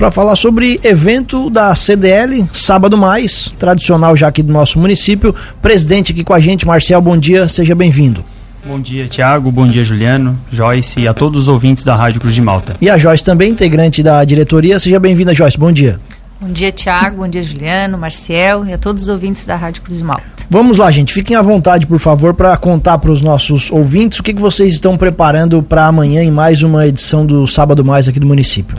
[0.00, 5.34] para falar sobre evento da CDL, sábado mais, tradicional já aqui do nosso município.
[5.60, 8.24] Presidente aqui com a gente, Marcel, bom dia, seja bem-vindo.
[8.64, 9.50] Bom dia, Tiago.
[9.50, 12.76] Bom dia, Juliano, Joyce e a todos os ouvintes da Rádio Cruz de Malta.
[12.80, 14.78] E a Joyce também, integrante da diretoria.
[14.78, 15.58] Seja bem-vinda, Joyce.
[15.58, 15.98] Bom dia.
[16.40, 17.16] Bom dia, Tiago.
[17.16, 20.22] Bom dia, Juliano, Marcel e a todos os ouvintes da Rádio Cruz de Malta.
[20.48, 21.12] Vamos lá, gente.
[21.12, 24.74] Fiquem à vontade, por favor, para contar para os nossos ouvintes o que, que vocês
[24.74, 28.78] estão preparando para amanhã em mais uma edição do Sábado Mais aqui do município.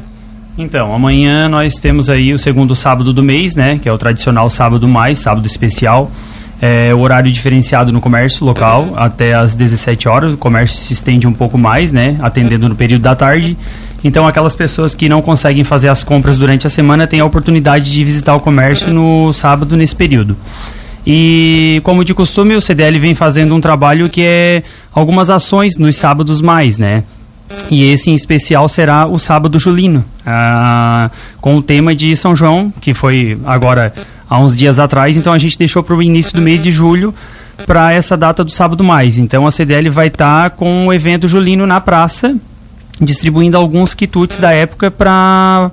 [0.61, 3.79] Então, amanhã nós temos aí o segundo sábado do mês, né?
[3.81, 6.11] Que é o tradicional sábado mais, sábado especial.
[6.61, 10.33] É, horário diferenciado no comércio local até às 17 horas.
[10.33, 12.17] O comércio se estende um pouco mais, né?
[12.21, 13.57] Atendendo no período da tarde.
[14.03, 17.89] Então, aquelas pessoas que não conseguem fazer as compras durante a semana têm a oportunidade
[17.89, 20.35] de visitar o comércio no sábado nesse período.
[21.07, 25.95] E, como de costume, o CDL vem fazendo um trabalho que é algumas ações nos
[25.95, 27.05] sábados mais, né?
[27.69, 32.73] E esse em especial será o Sábado Julino, ah, com o tema de São João,
[32.81, 33.93] que foi agora
[34.29, 37.13] há uns dias atrás, então a gente deixou para o início do mês de julho
[37.65, 39.17] para essa data do Sábado Mais.
[39.17, 42.35] Então a CDL vai estar tá com o evento julino na praça,
[43.01, 45.71] distribuindo alguns quitutes da época para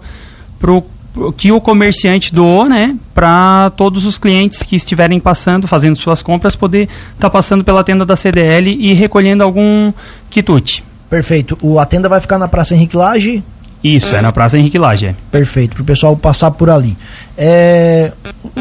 [1.36, 6.55] que o comerciante doou, né, para todos os clientes que estiverem passando, fazendo suas compras,
[6.55, 6.83] poder
[7.14, 9.92] estar tá passando pela tenda da CDL e recolhendo algum
[10.28, 10.84] quitute.
[11.08, 11.56] Perfeito.
[11.62, 13.42] O Atenda vai ficar na Praça Henrique Lage?
[13.82, 15.06] Isso, é na Praça Henrique Lage.
[15.06, 15.14] É.
[15.30, 16.96] Perfeito, para o pessoal passar por ali.
[17.38, 18.10] É,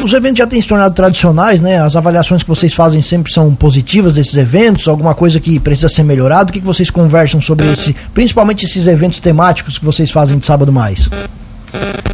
[0.02, 1.80] os eventos já têm se tornado tradicionais, né?
[1.80, 6.04] As avaliações que vocês fazem sempre são positivas desses eventos, alguma coisa que precisa ser
[6.04, 6.50] melhorado?
[6.50, 10.44] O que, que vocês conversam sobre esse, principalmente esses eventos temáticos que vocês fazem de
[10.44, 11.10] sábado mais?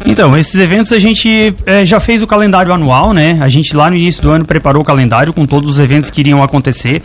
[0.05, 3.37] Então, esses eventos a gente é, já fez o calendário anual, né?
[3.41, 6.19] A gente lá no início do ano preparou o calendário com todos os eventos que
[6.19, 7.01] iriam acontecer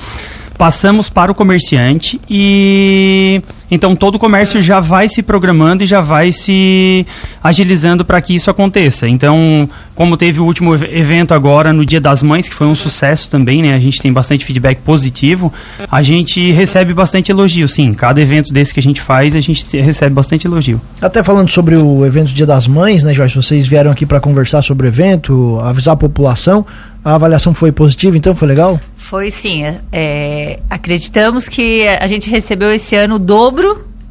[0.58, 6.00] passamos para o comerciante e então todo o comércio já vai se programando e já
[6.00, 7.06] vai se
[7.42, 9.08] agilizando para que isso aconteça.
[9.08, 13.28] Então, como teve o último evento agora no Dia das Mães, que foi um sucesso
[13.28, 13.74] também, né?
[13.74, 15.52] A gente tem bastante feedback positivo.
[15.90, 17.92] A gente recebe bastante elogio, sim.
[17.92, 20.80] Cada evento desse que a gente faz, a gente recebe bastante elogio.
[21.02, 23.34] Até falando sobre o evento Dia das Mães, né, Jorge?
[23.34, 26.64] Vocês vieram aqui para conversar sobre o evento, avisar a população.
[27.04, 28.78] A avaliação foi positiva, então foi legal?
[28.94, 29.64] Foi sim.
[29.90, 33.57] É, acreditamos que a gente recebeu esse ano o dobro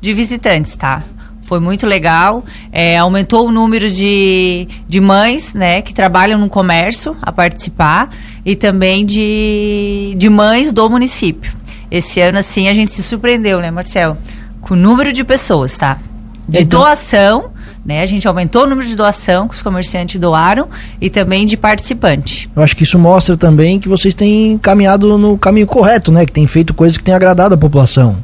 [0.01, 1.03] de visitantes, tá?
[1.41, 2.43] Foi muito legal.
[2.71, 8.09] É, aumentou o número de, de mães né, que trabalham no comércio a participar
[8.45, 11.53] e também de, de mães do município.
[11.89, 14.17] Esse ano, assim, a gente se surpreendeu, né, Marcel?
[14.59, 15.99] Com o número de pessoas, tá?
[16.47, 16.81] De então...
[16.81, 17.51] doação
[17.87, 18.01] né?
[18.01, 20.67] A gente aumentou o número de doação que os comerciantes doaram
[20.99, 22.49] e também de participante.
[22.53, 26.25] Eu acho que isso mostra também que vocês têm caminhado no caminho correto, né?
[26.25, 28.17] Que têm feito coisas que têm agradado a população.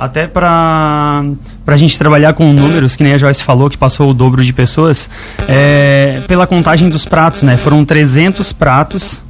[0.00, 1.22] Até para
[1.66, 4.50] a gente trabalhar com números, que nem a Joyce falou, que passou o dobro de
[4.50, 5.10] pessoas,
[5.46, 7.58] é, pela contagem dos pratos, né?
[7.58, 9.20] Foram 300 pratos,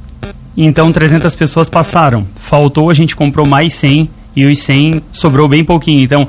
[0.55, 2.25] então 300 pessoas passaram.
[2.39, 6.03] Faltou, a gente comprou mais 100 e os 100 sobrou bem pouquinho.
[6.03, 6.25] Então,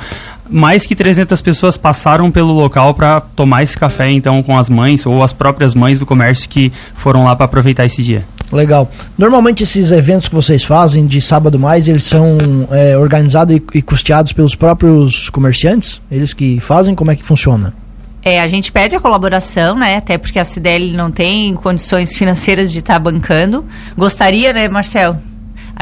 [0.51, 5.07] mais que 300 pessoas passaram pelo local para tomar esse café, então, com as mães
[5.07, 8.25] ou as próprias mães do comércio que foram lá para aproveitar esse dia.
[8.53, 8.91] Legal.
[9.17, 12.37] Normalmente esses eventos que vocês fazem de sábado mais, eles são
[12.71, 16.01] é, organizados e, e custeados pelos próprios comerciantes?
[16.11, 16.95] Eles que fazem?
[16.95, 17.75] Como é que funciona?
[18.23, 19.97] É, a gente pede a colaboração, né?
[19.97, 23.65] Até porque a CDL não tem condições financeiras de estar tá bancando.
[23.97, 25.17] Gostaria, né, Marcel,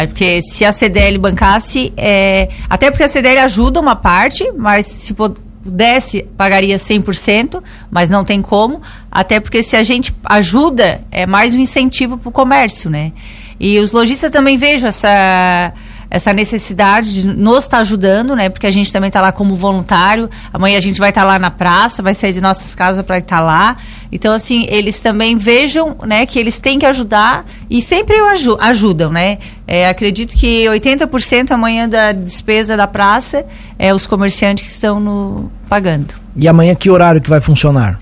[0.06, 5.14] porque se a CDL bancasse, é, até porque a CDL ajuda uma parte, mas se
[5.62, 8.80] pudesse, pagaria 100%, mas não tem como.
[9.10, 13.12] Até porque se a gente ajuda, é mais um incentivo para o comércio, né?
[13.58, 15.72] E os lojistas também vejam essa
[16.10, 18.48] essa necessidade de nos estar tá ajudando, né?
[18.48, 20.28] Porque a gente também está lá como voluntário.
[20.52, 23.18] Amanhã a gente vai estar tá lá na praça, vai sair de nossas casas para
[23.18, 23.76] estar tá lá.
[24.10, 28.16] Então, assim, eles também vejam, né, que eles têm que ajudar e sempre
[28.60, 29.38] ajudam, né?
[29.66, 33.46] É, acredito que 80% amanhã da despesa da praça
[33.78, 36.12] é os comerciantes que estão no, pagando.
[36.34, 37.98] E amanhã que horário que vai funcionar?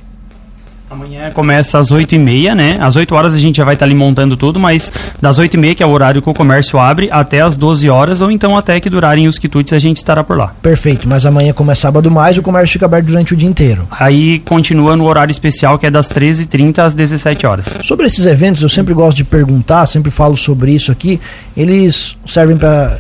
[0.91, 2.77] Amanhã começa às 8h30, né?
[2.81, 4.91] Às 8 horas a gente já vai estar tá ali montando tudo, mas
[5.21, 8.31] das 8h30, que é o horário que o comércio abre, até as 12 horas, ou
[8.31, 10.55] então até que durarem os quitutes, a gente estará por lá.
[10.63, 13.87] Perfeito, mas amanhã, como é sábado mais, o comércio fica aberto durante o dia inteiro.
[13.91, 17.79] Aí continua no horário especial, que é das 13h30 às 17 horas.
[17.83, 21.21] Sobre esses eventos, eu sempre gosto de perguntar, sempre falo sobre isso aqui.
[21.55, 22.99] Eles servem para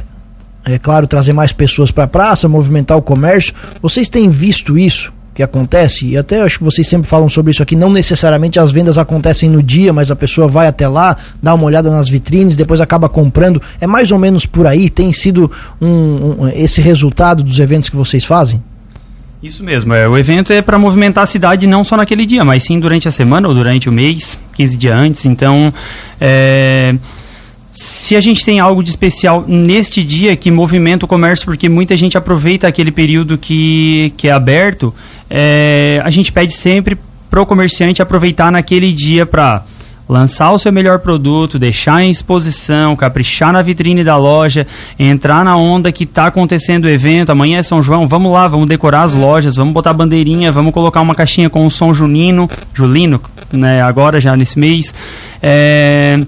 [0.66, 3.54] é claro, trazer mais pessoas para a praça, movimentar o comércio.
[3.80, 5.10] Vocês têm visto isso?
[5.38, 8.72] Que acontece, e até acho que vocês sempre falam sobre isso aqui, não necessariamente as
[8.72, 12.56] vendas acontecem no dia, mas a pessoa vai até lá, dá uma olhada nas vitrines,
[12.56, 13.62] depois acaba comprando.
[13.80, 14.90] É mais ou menos por aí?
[14.90, 15.48] Tem sido
[15.80, 18.60] um, um, esse resultado dos eventos que vocês fazem?
[19.40, 22.64] Isso mesmo, é, o evento é para movimentar a cidade não só naquele dia, mas
[22.64, 25.24] sim durante a semana ou durante o mês, 15 dias antes.
[25.24, 25.72] Então,
[26.20, 26.96] é,
[27.80, 31.96] se a gente tem algo de especial neste dia que movimenta o comércio, porque muita
[31.96, 34.92] gente aproveita aquele período que, que é aberto,
[35.30, 36.98] é, a gente pede sempre
[37.30, 39.62] para o comerciante aproveitar naquele dia para
[40.08, 44.66] lançar o seu melhor produto, deixar em exposição, caprichar na vitrine da loja,
[44.98, 47.30] entrar na onda que está acontecendo o evento.
[47.30, 51.00] Amanhã é São João, vamos lá, vamos decorar as lojas, vamos botar bandeirinha, vamos colocar
[51.00, 53.20] uma caixinha com o som junino, julino,
[53.52, 54.92] né, agora já nesse mês.
[55.40, 56.18] É,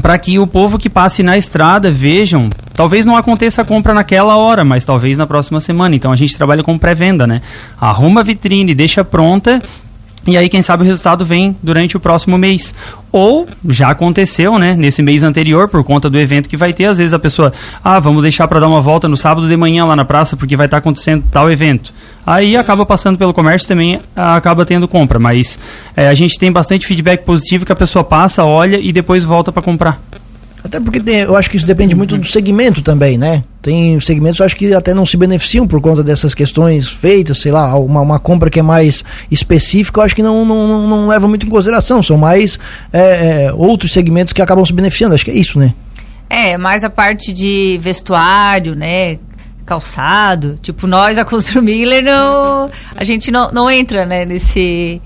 [0.00, 4.36] para que o povo que passe na estrada vejam, talvez não aconteça a compra naquela
[4.36, 5.94] hora, mas talvez na próxima semana.
[5.94, 7.40] Então a gente trabalha com pré-venda, né?
[7.80, 9.60] Arruma a vitrine, deixa pronta
[10.26, 12.74] e aí, quem sabe o resultado vem durante o próximo mês.
[13.12, 14.74] Ou já aconteceu, né?
[14.74, 17.52] Nesse mês anterior, por conta do evento que vai ter, às vezes a pessoa,
[17.82, 20.56] ah, vamos deixar para dar uma volta no sábado de manhã lá na praça, porque
[20.56, 21.94] vai estar tá acontecendo tal evento.
[22.26, 25.18] Aí acaba passando pelo comércio também, acaba tendo compra.
[25.18, 25.60] Mas
[25.96, 29.52] é, a gente tem bastante feedback positivo que a pessoa passa, olha e depois volta
[29.52, 30.00] para comprar.
[30.64, 33.44] Até porque tem, eu acho que isso depende muito do segmento também, né?
[33.62, 37.52] Tem segmentos, eu acho que até não se beneficiam por conta dessas questões feitas, sei
[37.52, 41.28] lá, uma, uma compra que é mais específica, eu acho que não, não, não leva
[41.28, 42.02] muito em consideração.
[42.02, 42.58] São mais
[42.92, 45.14] é, é, outros segmentos que acabam se beneficiando.
[45.14, 45.72] Acho que é isso, né?
[46.28, 49.18] É, mais a parte de vestuário, né?
[49.66, 50.58] calçado.
[50.62, 55.02] Tipo, nós, a Constru Miller, não, a gente não, não entra, né, nesse...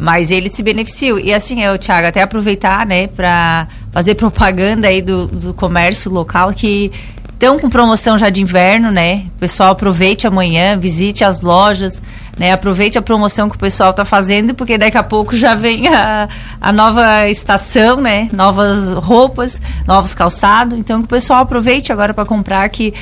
[0.00, 1.18] Mas ele se beneficiou.
[1.18, 6.52] E assim, eu, Thiago, até aproveitar, né, para fazer propaganda aí do, do comércio local
[6.52, 6.90] que
[7.38, 9.22] estão com promoção já de inverno, né?
[9.36, 12.02] O pessoal aproveite amanhã, visite as lojas,
[12.36, 12.52] né?
[12.52, 16.28] Aproveite a promoção que o pessoal está fazendo, porque daqui a pouco já vem a,
[16.60, 18.28] a nova estação, né?
[18.32, 20.76] Novas roupas, novos calçados.
[20.76, 22.92] Então que o pessoal aproveite agora para comprar que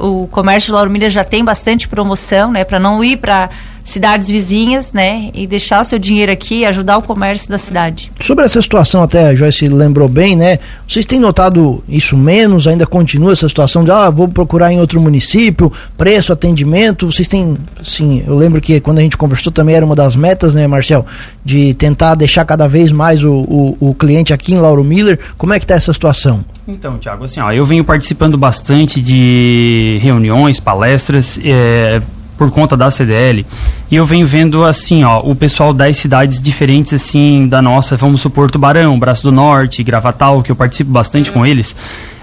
[0.00, 2.64] o, o comércio de Lauro Milha já tem bastante promoção, né?
[2.64, 3.50] Para não ir para
[3.88, 5.30] cidades vizinhas, né?
[5.34, 8.10] E deixar o seu dinheiro aqui e ajudar o comércio da cidade.
[8.20, 10.58] Sobre essa situação, até a Joyce lembrou bem, né?
[10.86, 12.66] Vocês têm notado isso menos?
[12.66, 17.10] Ainda continua essa situação de, ah, vou procurar em outro município, preço, atendimento?
[17.10, 20.54] Vocês têm, sim, eu lembro que quando a gente conversou também era uma das metas,
[20.54, 21.04] né, Marcel?
[21.44, 25.18] De tentar deixar cada vez mais o, o, o cliente aqui em Lauro Miller.
[25.36, 26.44] Como é que tá essa situação?
[26.66, 32.02] Então, Tiago, assim, ó, eu venho participando bastante de reuniões, palestras, é,
[32.38, 33.44] por conta da CDL.
[33.90, 38.20] E eu venho vendo assim, ó, o pessoal das cidades diferentes assim da nossa, vamos
[38.20, 41.74] supor Tubarão, Braço do Norte, Gravatal, que eu participo bastante com eles.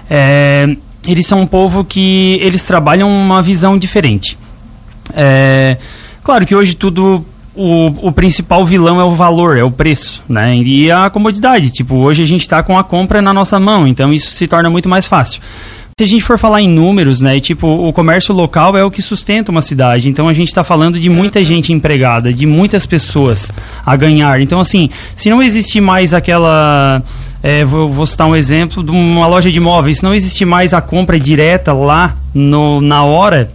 [0.08, 0.74] É,
[1.06, 4.38] eles são um povo que eles trabalham uma visão diferente.
[5.12, 5.76] É,
[6.24, 7.24] claro que hoje tudo
[7.54, 10.56] o, o principal vilão é o valor, é o preço, né?
[10.56, 11.70] E a comodidade.
[11.70, 14.68] Tipo, hoje a gente está com a compra na nossa mão, então isso se torna
[14.70, 15.40] muito mais fácil.
[15.98, 19.00] Se a gente for falar em números, né, tipo, o comércio local é o que
[19.00, 20.10] sustenta uma cidade.
[20.10, 23.50] Então a gente está falando de muita gente empregada, de muitas pessoas
[23.82, 24.38] a ganhar.
[24.42, 27.02] Então, assim, se não existir mais aquela.
[27.42, 29.96] É, vou, vou, citar um exemplo de uma loja de imóveis.
[29.96, 33.50] Se não existir mais a compra direta lá no, na hora,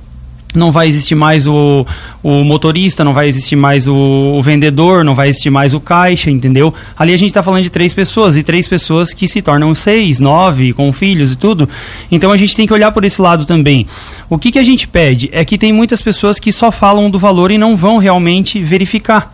[0.55, 1.85] não vai existir mais o,
[2.23, 6.29] o motorista, não vai existir mais o, o, vendedor, não vai existir mais o caixa,
[6.29, 6.73] entendeu?
[6.97, 10.19] Ali a gente está falando de três pessoas, e três pessoas que se tornam seis,
[10.19, 11.67] nove, com filhos e tudo.
[12.11, 13.85] Então a gente tem que olhar por esse lado também.
[14.29, 17.19] O que, que a gente pede é que tem muitas pessoas que só falam do
[17.19, 19.33] valor e não vão realmente verificar.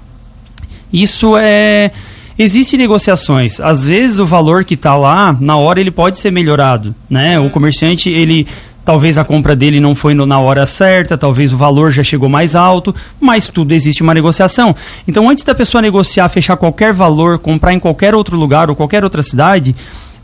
[0.92, 1.92] Isso é
[2.40, 3.60] Existem negociações.
[3.60, 7.40] Às vezes o valor que está lá, na hora ele pode ser melhorado, né?
[7.40, 8.46] O comerciante, ele
[8.88, 12.56] Talvez a compra dele não foi na hora certa, talvez o valor já chegou mais
[12.56, 14.74] alto, mas tudo existe uma negociação.
[15.06, 19.04] Então, antes da pessoa negociar, fechar qualquer valor, comprar em qualquer outro lugar ou qualquer
[19.04, 19.76] outra cidade,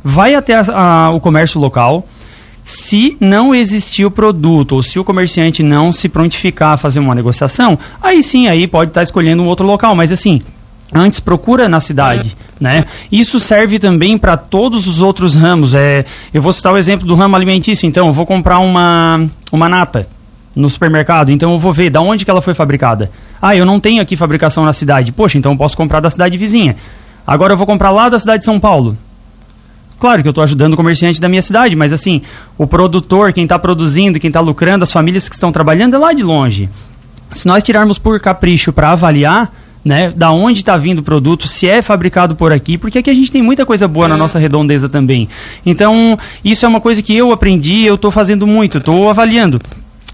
[0.01, 2.07] vai até a, a, o comércio local.
[2.63, 7.13] Se não existir o produto ou se o comerciante não se prontificar a fazer uma
[7.13, 9.93] negociação, aí sim, aí pode estar escolhendo um outro local.
[9.93, 10.41] Mas assim,
[10.93, 12.83] antes procura na cidade, né?
[13.11, 15.73] Isso serve também para todos os outros ramos.
[15.73, 17.85] É, eu vou citar o exemplo do ramo alimentício.
[17.87, 20.07] Então, eu vou comprar uma, uma nata
[20.55, 23.09] no supermercado, então eu vou ver da onde que ela foi fabricada.
[23.41, 25.11] Ah, eu não tenho aqui fabricação na cidade.
[25.11, 26.75] Poxa, então eu posso comprar da cidade vizinha.
[27.25, 28.97] Agora eu vou comprar lá da cidade de São Paulo.
[29.99, 32.21] Claro que eu estou ajudando o comerciante da minha cidade, mas assim,
[32.57, 36.13] o produtor, quem está produzindo, quem está lucrando, as famílias que estão trabalhando é lá
[36.13, 36.69] de longe.
[37.31, 39.51] Se nós tirarmos por capricho para avaliar,
[39.83, 40.13] né?
[40.15, 43.31] Da onde está vindo o produto, se é fabricado por aqui, porque aqui a gente
[43.31, 45.27] tem muita coisa boa na nossa redondeza também.
[45.65, 49.59] Então, isso é uma coisa que eu aprendi, eu estou fazendo muito, estou avaliando.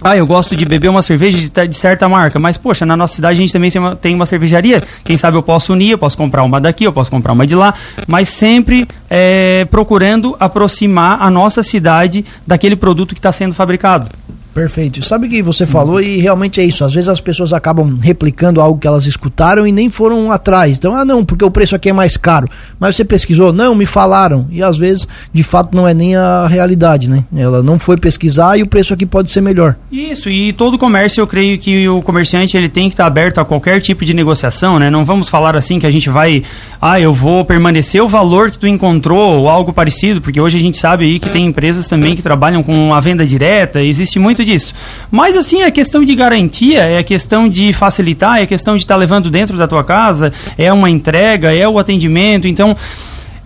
[0.01, 3.15] Ah, eu gosto de beber uma cerveja de, de, certa marca, mas poxa, na nossa
[3.15, 4.81] cidade a gente também tem uma, tem uma, cervejaria.
[5.03, 7.53] Quem sabe eu posso unir, eu posso comprar uma daqui, eu posso comprar uma de
[7.53, 7.73] lá,
[8.07, 14.07] mas sempre é, procurando aproximar a nossa cidade daquele produto que está sendo fabricado.
[14.53, 15.01] Perfeito.
[15.03, 16.83] Sabe o que você falou e realmente é isso.
[16.83, 20.77] Às vezes as pessoas acabam replicando algo que elas escutaram e nem foram atrás.
[20.77, 22.47] Então, ah, não, porque o preço aqui é mais caro.
[22.79, 23.53] Mas você pesquisou?
[23.53, 24.47] Não, me falaram.
[24.49, 27.23] E às vezes, de fato, não é nem a realidade, né?
[27.35, 29.75] Ela não foi pesquisar e o preço aqui pode ser melhor.
[29.91, 33.45] Isso, e todo comércio, eu creio que o comerciante ele tem que estar aberto a
[33.45, 34.89] qualquer tipo de negociação, né?
[34.89, 36.43] Não vamos falar assim que a gente vai,
[36.81, 40.61] ah, eu vou permanecer o valor que tu encontrou ou algo parecido, porque hoje a
[40.61, 44.38] gente sabe aí que tem empresas também que trabalham com a venda direta, existe muito
[44.43, 44.73] disso.
[45.11, 48.99] Mas assim, é questão de garantia, é questão de facilitar, é questão de estar tá
[48.99, 52.75] levando dentro da tua casa, é uma entrega, é o atendimento, então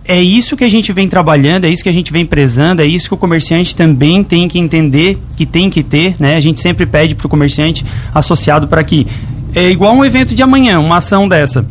[0.06, 2.86] é isso que a gente vem trabalhando, é isso que a gente vem prezando, é
[2.86, 6.36] isso que o comerciante também tem que entender, que tem que ter, né?
[6.36, 7.84] A gente sempre pede para o comerciante
[8.14, 9.06] associado para que
[9.54, 11.64] é igual um evento de amanhã, uma ação dessa.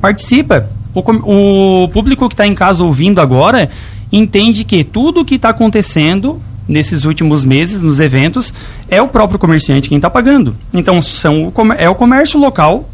[0.00, 0.68] Participa.
[0.94, 3.68] O, o público que está em casa ouvindo agora
[4.12, 8.52] entende que tudo o que está acontecendo nesses últimos meses nos eventos
[8.88, 10.56] é o próprio comerciante quem está pagando.
[10.72, 12.88] Então são é o comércio local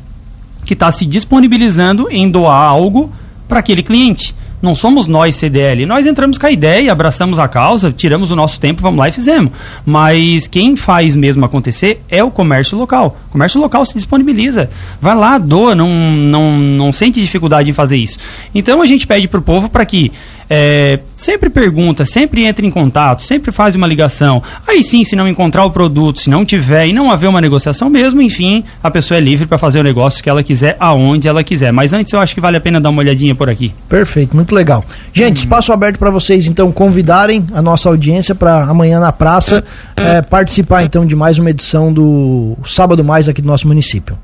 [0.64, 3.12] que está se disponibilizando em doar algo
[3.48, 4.34] para aquele cliente.
[4.62, 5.86] Não somos nós CDL.
[5.86, 9.12] Nós entramos com a ideia, abraçamos a causa, tiramos o nosso tempo, vamos lá e
[9.12, 9.52] fizemos.
[9.86, 13.18] Mas quem faz mesmo acontecer é o comércio local.
[13.28, 14.68] O comércio local se disponibiliza.
[15.00, 18.18] Vai lá, doa, não, não, não sente dificuldade em fazer isso.
[18.54, 20.12] Então a gente pede para o povo para que
[20.52, 24.42] é, sempre pergunta, sempre entre em contato, sempre faz uma ligação.
[24.66, 27.88] Aí sim, se não encontrar o produto, se não tiver e não haver uma negociação
[27.88, 31.44] mesmo, enfim, a pessoa é livre para fazer o negócio que ela quiser, aonde ela
[31.44, 31.72] quiser.
[31.72, 33.72] Mas antes eu acho que vale a pena dar uma olhadinha por aqui.
[33.88, 34.84] Perfeito, muito legal.
[35.12, 35.44] Gente, hum.
[35.44, 39.64] espaço aberto para vocês então convidarem a nossa audiência para amanhã na praça
[39.94, 44.18] é, participar então de mais uma edição do Sábado Mais aqui do nosso município.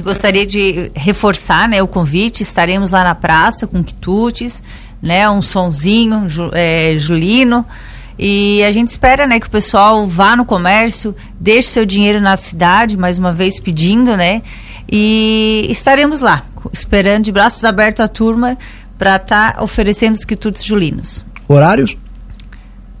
[0.00, 4.62] Gostaria de reforçar né, o convite, estaremos lá na praça com quitutes,
[5.02, 5.28] né?
[5.28, 7.66] Um sonzinho é, julino.
[8.18, 12.36] E a gente espera, né, que o pessoal vá no comércio, deixe seu dinheiro na
[12.36, 14.42] cidade, mais uma vez pedindo, né?
[14.90, 18.56] E estaremos lá, esperando de braços abertos a turma
[18.98, 21.24] para estar tá oferecendo os quitutes julinos.
[21.48, 21.96] Horários?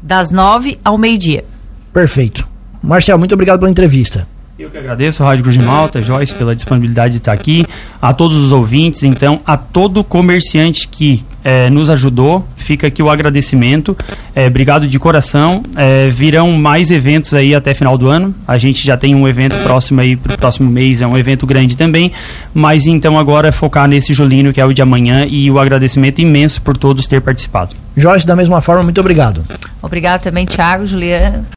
[0.02, 1.44] Das nove ao meio-dia.
[1.92, 2.48] Perfeito.
[2.82, 4.26] Marcel, muito obrigado pela entrevista.
[4.58, 7.64] Eu que agradeço, Rádio Cruz de Malta, Joyce, pela disponibilidade de estar aqui,
[8.00, 13.10] a todos os ouvintes, então, a todo comerciante que é, nos ajudou, fica aqui o
[13.10, 13.96] agradecimento,
[14.34, 18.84] é, obrigado de coração, é, virão mais eventos aí até final do ano, a gente
[18.84, 22.12] já tem um evento próximo aí para o próximo mês, é um evento grande também,
[22.54, 26.20] mas então agora é focar nesse Julino que é o de amanhã e o agradecimento
[26.20, 27.74] imenso por todos ter participado.
[27.96, 29.44] Joyce, da mesma forma, muito obrigado.
[29.82, 31.44] Obrigado também, Thiago, Juliana.